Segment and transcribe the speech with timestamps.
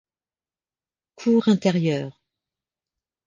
[1.19, 2.23] Cour intérieure.